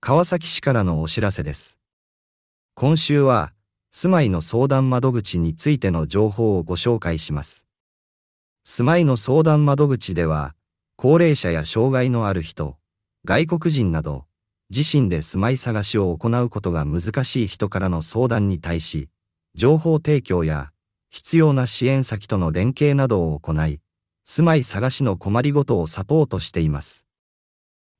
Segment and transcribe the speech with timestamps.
[0.00, 1.76] 川崎市からのお知らせです。
[2.74, 3.52] 今週は、
[3.90, 7.66] 住まいの相談窓口についての情報をご紹介します。
[8.64, 10.54] 住まいの相談窓口では、
[10.96, 12.76] 高齢者や障害のある人、
[13.24, 14.26] 外国人など、
[14.70, 19.08] 自身で住まい探しを行うことが難しい人からの相談に対し、
[19.54, 20.70] 情報提供や
[21.10, 23.80] 必要な支援先との連携などを行い、
[24.24, 27.04] 住まい探しの困りごとをサポートしています。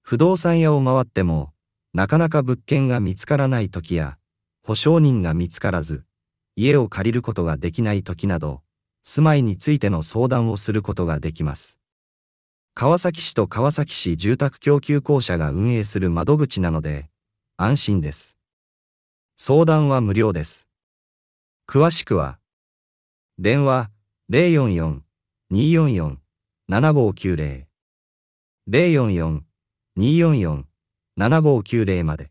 [0.02, 1.52] 不動産屋を回っても、
[1.98, 4.18] なかなか物件が見つからない時や、
[4.62, 6.04] 保証人が見つからず、
[6.54, 8.62] 家を借りることができない時など、
[9.02, 11.76] 住まいについての相談をすることができます。
[12.74, 17.10] 川崎市と川崎市住宅供給公社が運営する窓口なので、
[17.56, 18.36] 安心です。
[19.36, 20.68] 相談は無料です。
[21.66, 22.38] 詳しくは、
[23.40, 23.90] 電話
[25.50, 27.64] 044-244-7590
[28.70, 30.67] 044-244-7590
[31.18, 32.30] 7590まで。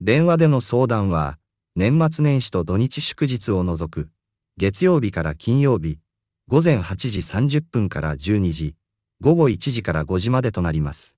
[0.00, 1.38] 電話での相談は、
[1.74, 4.08] 年末年始と土日祝日を除く、
[4.56, 5.98] 月曜日から金曜日、
[6.46, 8.76] 午前8時30分から12時、
[9.20, 11.16] 午後1時から5時までとなります。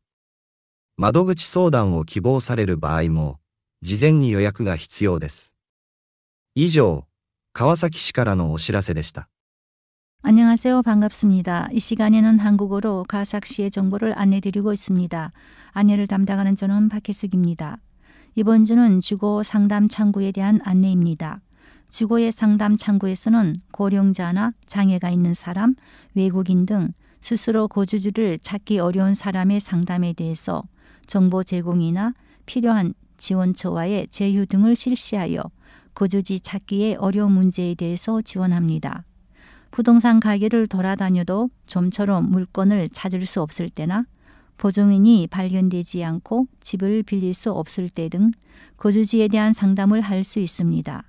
[0.96, 3.38] 窓口相談を希望される場合も、
[3.82, 5.52] 事前に予約が必要です。
[6.54, 7.06] 以上、
[7.52, 9.28] 川崎市からのお知らせでした。
[10.24, 10.82] 안녕하세요.
[10.82, 11.68] 반갑습니다.
[11.72, 15.32] 이 시간에는 한국어로 가삭시의 정보를 안내드리고 있습니다.
[15.72, 17.78] 안내를 담당하는 저는 박혜숙입니다.
[18.36, 21.40] 이번 주는 주거 상담 창구에 대한 안내입니다.
[21.90, 25.74] 주거의 상담 창구에서는 고령자나 장애가 있는 사람,
[26.14, 30.62] 외국인 등 스스로 거주지를 찾기 어려운 사람의 상담에 대해서
[31.04, 32.14] 정보 제공이나
[32.46, 35.42] 필요한 지원처와의 제휴 등을 실시하여
[35.94, 39.04] 거주지 찾기의 어려운 문제에 대해서 지원합니다.
[39.72, 44.04] 부동산 가게를 돌아다녀도 좀처럼 물건을 찾을 수 없을 때나
[44.58, 48.30] 보증인이 발견되지 않고 집을 빌릴 수 없을 때 등
[48.76, 51.02] 거주지에 대한 상담을 할 수 있습니다.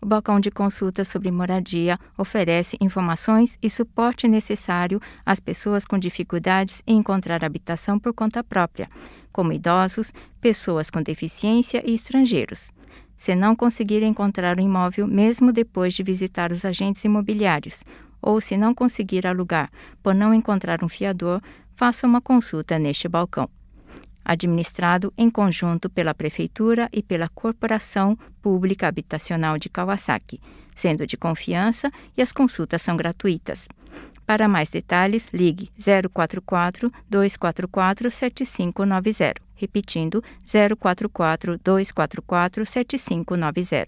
[0.01, 6.83] O balcão de consulta sobre moradia oferece informações e suporte necessário às pessoas com dificuldades
[6.85, 8.91] em encontrar habitação por conta própria,
[9.31, 12.73] como idosos, pessoas com deficiência e estrangeiros.
[13.17, 17.85] Se não conseguir encontrar um imóvel mesmo depois de visitar os agentes imobiliários,
[18.23, 19.71] ou se não conseguir alugar
[20.03, 21.43] por não encontrar um fiador,
[21.75, 23.51] faça uma consulta neste balcão.
[24.25, 30.41] Administrado em conjunto pela Prefeitura e pela Corporação Pública Habitacional de Kawasaki,
[30.77, 33.67] sendo de confiança e as consultas são gratuitas.
[34.25, 35.71] Para mais detalhes, ligue
[36.13, 40.23] 044 244 7590, repetindo
[40.79, 43.87] 044 244 7590.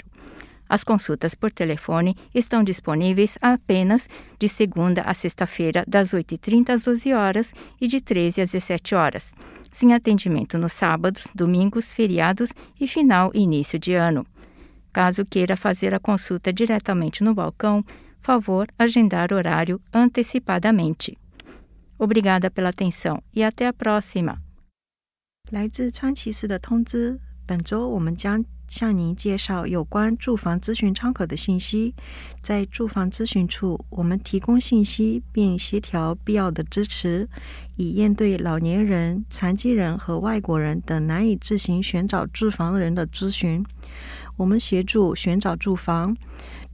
[0.68, 7.14] As consultas por telefone estão disponíveis apenas de segunda a sexta-feira, das 8h30 às 12
[7.14, 9.34] horas e de 13 às 17 horas,
[9.72, 14.26] sem atendimento nos sábados, domingos, feriados e final e início de ano.
[14.94, 17.84] Caso queira fazer a consulta diretamente no balcão,
[18.22, 21.18] favor agendar horário antecipadamente.
[21.98, 24.40] Obrigada pela atenção e até a próxima!
[25.52, 31.95] 来自川崎市的通知， 本周我们将向您介绍有关住房咨询窗口的信息。
[32.43, 37.29] 在住房咨询处，我们提供信息并协调必要的支持，
[37.77, 43.65] 以应对老年人、残疾人和外国人等难以自行寻找住房的人的咨询。
[44.37, 46.17] 我们协助寻找住房。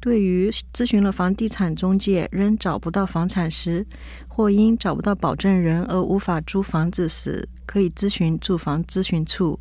[0.01, 3.87] 对于咨询了房地产中介仍找不到房产时，
[4.29, 9.61] 或因找不到保证人而无法租房子时，可以咨询住房咨询处。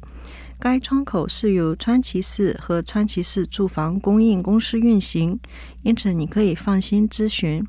[0.61, 5.39] 该窗口是由川崎市和川崎市住房供应公司运行，
[5.83, 7.65] 因此你可以放心咨询。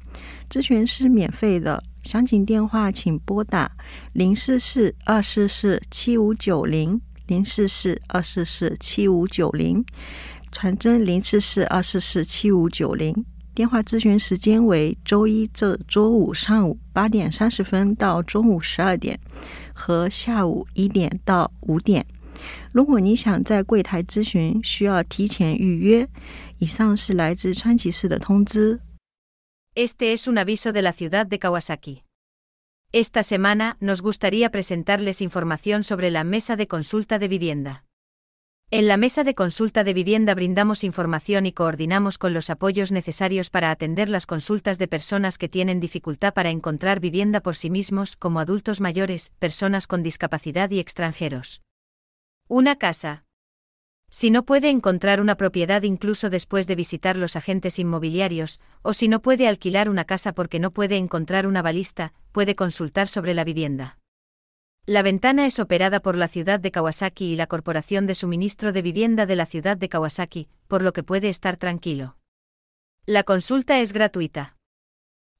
[0.50, 3.70] 咨询是免费的，详情电话请拨打
[4.12, 9.84] 零四四二四四七五九零零四四二四四七五九零，
[10.50, 13.24] 传真零四四二四四七五九零。
[13.54, 19.16] 电话咨询时间为周一至周五上午八点三十分到中午十二点，
[19.72, 22.04] 和下午一点到五点。
[22.71, 26.07] 如果你想在柜台咨询，需要提前预约。
[26.59, 28.79] 以上是来自川崎市的通知。
[29.73, 32.03] Este es un aviso de la ciudad de Kawasaki.
[32.91, 37.83] Esta semana nos gustaría presentarles información sobre la mesa de consulta de vivienda.
[38.71, 43.49] En la mesa de consulta de vivienda brindamos información y coordinamos con los apoyos necesarios
[43.49, 48.15] para atender las consultas de personas que tienen dificultad para encontrar vivienda por sí mismos,
[48.15, 51.61] como adultos mayores, personas con discapacidad y extranjeros.
[52.52, 53.22] Una casa.
[54.10, 59.06] Si no puede encontrar una propiedad incluso después de visitar los agentes inmobiliarios, o si
[59.06, 63.44] no puede alquilar una casa porque no puede encontrar una balista, puede consultar sobre la
[63.44, 63.98] vivienda.
[64.84, 68.82] La ventana es operada por la ciudad de Kawasaki y la Corporación de Suministro de
[68.82, 72.16] Vivienda de la ciudad de Kawasaki, por lo que puede estar tranquilo.
[73.06, 74.56] La consulta es gratuita.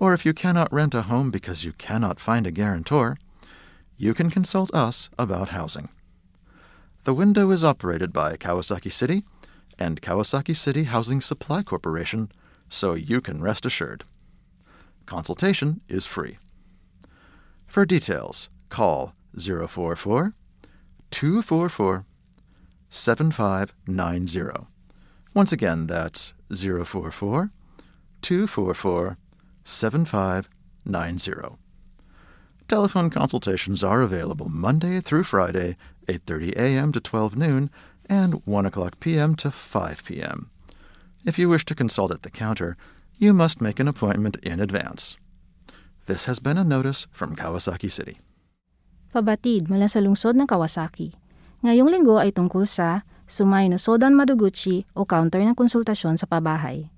[0.00, 3.18] or if you cannot rent a home because you cannot find a guarantor,
[3.98, 5.90] you can consult us about housing.
[7.04, 9.24] The window is operated by Kawasaki City
[9.78, 12.32] and Kawasaki City Housing Supply Corporation,
[12.68, 14.04] so you can rest assured.
[15.04, 16.38] Consultation is free.
[17.66, 20.34] For details, call 044
[21.10, 22.06] 244
[22.88, 24.66] 7590.
[25.34, 27.50] Once again, that's 044
[28.22, 29.18] 244
[29.64, 31.58] 7590.
[32.68, 35.76] Telephone consultations are available Monday through Friday,
[36.06, 36.92] 8:30 a.m.
[36.92, 37.70] to 12 noon
[38.08, 39.34] and 1 o'clock p.m.
[39.36, 40.50] to 5 p.m.
[41.26, 42.76] If you wish to consult at the counter,
[43.18, 45.18] you must make an appointment in advance.
[46.06, 48.18] This has been a notice from Kawasaki City.
[49.10, 51.14] Pabatid mula sa lungsod ng Kawasaki.
[51.66, 56.90] Ngayong linggo ay tungkol sa Sumay no Sodan Maduguchi o counter ng konsultasyon sa pabahay.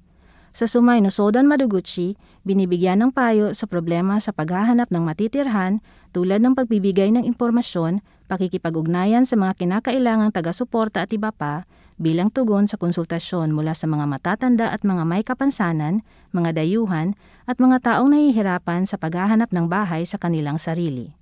[0.52, 5.80] Sa Sumay no Sodan Maduguchi, binibigyan ng payo sa problema sa paghahanap ng matitirhan
[6.12, 11.64] tulad ng pagbibigay ng impormasyon, pakikipag-ugnayan sa mga kinakailangang taga-suporta at iba pa,
[11.96, 16.04] bilang tugon sa konsultasyon mula sa mga matatanda at mga may kapansanan,
[16.36, 17.16] mga dayuhan,
[17.48, 21.16] at mga taong nahihirapan sa paghahanap ng bahay sa kanilang sarili.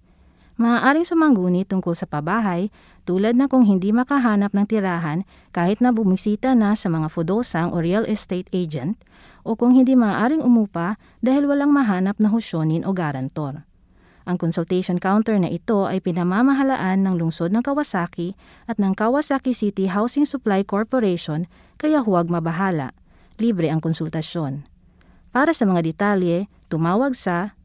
[0.60, 2.68] Maaaring sumangguni tungkol sa pabahay
[3.08, 5.24] tulad na kung hindi makahanap ng tirahan
[5.56, 9.00] kahit na bumisita na sa mga fudosang o real estate agent
[9.46, 13.64] o kung hindi maaaring umupa dahil walang mahanap na husyonin o garantor.
[14.28, 18.36] Ang consultation counter na ito ay pinamamahalaan ng lungsod ng Kawasaki
[18.68, 21.48] at ng Kawasaki City Housing Supply Corporation
[21.80, 22.92] kaya huwag mabahala.
[23.40, 24.68] Libre ang konsultasyon.
[25.32, 27.56] Para sa mga detalye, tumawag sa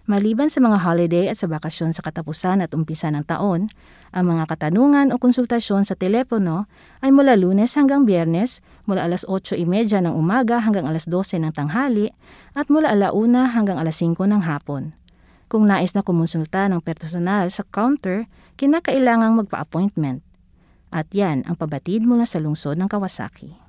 [0.07, 3.67] Maliban sa mga holiday at sa bakasyon sa katapusan at umpisa ng taon,
[4.15, 6.63] ang mga katanungan o konsultasyon sa telepono
[7.03, 9.67] ay mula lunes hanggang biyernes, mula alas 8.30
[10.07, 12.15] ng umaga hanggang alas 12 ng tanghali,
[12.55, 14.95] at mula alauna hanggang alas 5 ng hapon.
[15.51, 20.23] Kung nais na kumonsulta ng personal sa counter, kinakailangang magpa-appointment.
[20.87, 23.66] At yan ang pabatid mula sa lungsod ng Kawasaki.